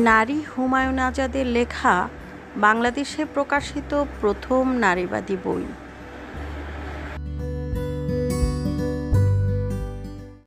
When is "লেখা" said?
1.46-1.94